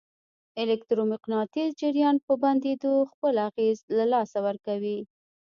الکترو 0.63 1.03
مقناطیس 1.13 1.69
د 1.73 1.77
جریان 1.81 2.15
په 2.25 2.33
بندېدو 2.43 2.93
خپل 3.11 3.33
اغېز 3.47 3.77
له 3.97 4.05
لاسه 4.13 4.37
ورکوي. 4.47 4.99